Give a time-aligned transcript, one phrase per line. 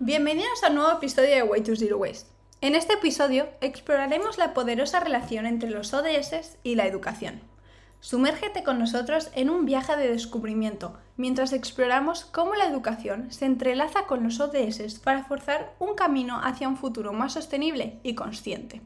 [0.00, 2.30] Bienvenidos a un nuevo episodio de Way to Zero Waste.
[2.60, 7.40] En este episodio exploraremos la poderosa relación entre los ODS y la educación.
[7.98, 14.06] Sumérgete con nosotros en un viaje de descubrimiento mientras exploramos cómo la educación se entrelaza
[14.06, 18.80] con los ODS para forzar un camino hacia un futuro más sostenible y consciente.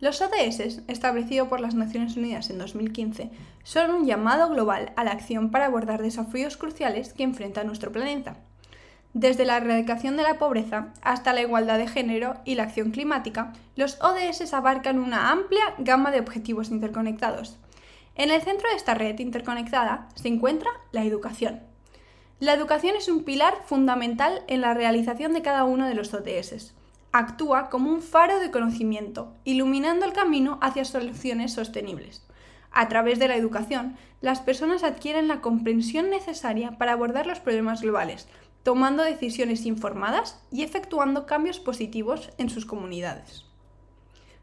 [0.00, 3.30] Los ODS, establecidos por las Naciones Unidas en 2015,
[3.64, 8.38] son un llamado global a la acción para abordar desafíos cruciales que enfrenta nuestro planeta.
[9.14, 13.52] Desde la erradicación de la pobreza hasta la igualdad de género y la acción climática,
[13.74, 17.58] los ODS abarcan una amplia gama de objetivos interconectados,
[18.16, 21.62] en el centro de esta red interconectada se encuentra la educación.
[22.38, 26.74] La educación es un pilar fundamental en la realización de cada uno de los ODS.
[27.10, 32.24] Actúa como un faro de conocimiento, iluminando el camino hacia soluciones sostenibles.
[32.70, 37.82] A través de la educación, las personas adquieren la comprensión necesaria para abordar los problemas
[37.82, 38.28] globales,
[38.64, 43.44] tomando decisiones informadas y efectuando cambios positivos en sus comunidades.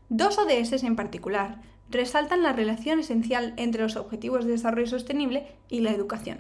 [0.07, 5.81] Dos ODS en particular resaltan la relación esencial entre los Objetivos de Desarrollo Sostenible y
[5.81, 6.37] la educación.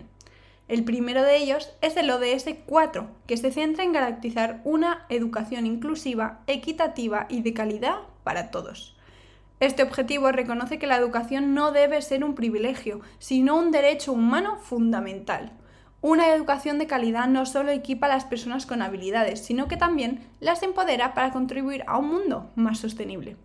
[0.67, 5.65] El primero de ellos es el ODS 4, que se centra en garantizar una educación
[5.65, 8.95] inclusiva, equitativa y de calidad para todos.
[9.59, 14.57] Este objetivo reconoce que la educación no debe ser un privilegio, sino un derecho humano
[14.59, 15.51] fundamental.
[16.03, 20.27] Una educación de calidad no solo equipa a las personas con habilidades, sino que también
[20.39, 23.37] las empodera para contribuir a un mundo más sostenible.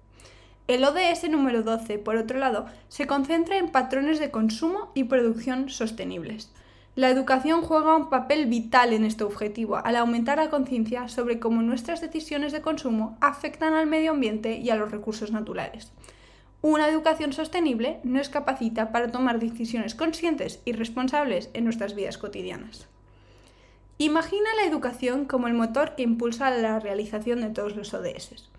[0.66, 5.68] El ODS número 12, por otro lado, se concentra en patrones de consumo y producción
[5.68, 6.50] sostenibles.
[6.94, 11.60] La educación juega un papel vital en este objetivo al aumentar la conciencia sobre cómo
[11.60, 15.92] nuestras decisiones de consumo afectan al medio ambiente y a los recursos naturales.
[16.62, 22.88] Una educación sostenible nos capacita para tomar decisiones conscientes y responsables en nuestras vidas cotidianas.
[23.98, 28.50] Imagina la educación como el motor que impulsa la realización de todos los ODS.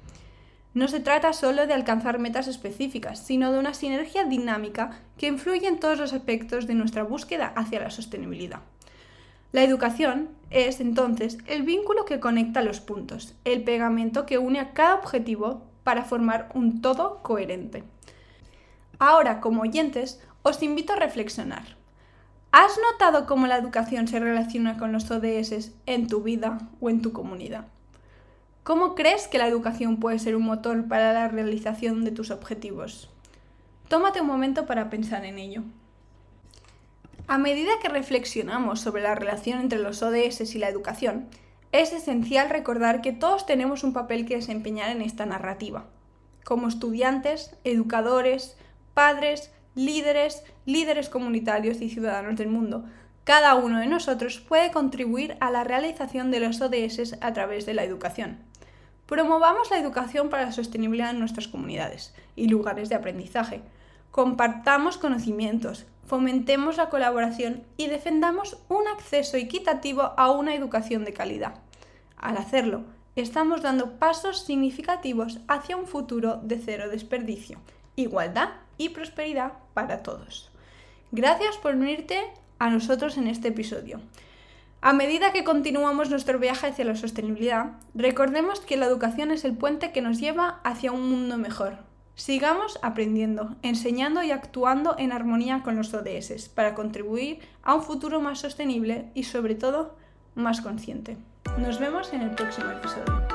[0.73, 5.67] No se trata solo de alcanzar metas específicas, sino de una sinergia dinámica que influye
[5.67, 8.61] en todos los aspectos de nuestra búsqueda hacia la sostenibilidad.
[9.51, 14.73] La educación es entonces el vínculo que conecta los puntos, el pegamento que une a
[14.73, 17.85] cada objetivo para formar un todo coherente.
[18.99, 21.77] Ahora, como oyentes, os invito a reflexionar.
[22.51, 27.01] ¿Has notado cómo la educación se relaciona con los ODS en tu vida o en
[27.01, 27.67] tu comunidad?
[28.63, 33.09] ¿Cómo crees que la educación puede ser un motor para la realización de tus objetivos?
[33.87, 35.63] Tómate un momento para pensar en ello.
[37.29, 41.29] A medida que reflexionamos sobre la relación entre los ODS y la educación,
[41.71, 45.85] es esencial recordar que todos tenemos un papel que desempeñar en esta narrativa.
[46.43, 48.57] Como estudiantes, educadores,
[48.93, 52.85] padres, líderes, líderes comunitarios y ciudadanos del mundo,
[53.23, 57.73] cada uno de nosotros puede contribuir a la realización de los ODS a través de
[57.73, 58.37] la educación.
[59.05, 63.61] Promovamos la educación para la sostenibilidad en nuestras comunidades y lugares de aprendizaje.
[64.11, 71.55] Compartamos conocimientos, fomentemos la colaboración y defendamos un acceso equitativo a una educación de calidad.
[72.15, 72.85] Al hacerlo,
[73.15, 77.59] estamos dando pasos significativos hacia un futuro de cero desperdicio,
[77.95, 80.49] igualdad y prosperidad para todos.
[81.11, 82.23] Gracias por unirte
[82.57, 83.99] a nosotros en este episodio.
[84.79, 89.57] A medida que continuamos nuestro viaje hacia la sostenibilidad, recordemos que la educación es el
[89.57, 91.86] puente que nos lleva hacia un mundo mejor.
[92.17, 98.19] Sigamos aprendiendo, enseñando y actuando en armonía con los ODS para contribuir a un futuro
[98.19, 99.95] más sostenible y sobre todo
[100.33, 101.15] más consciente.
[101.59, 103.26] Nos vemos en el próximo episodio.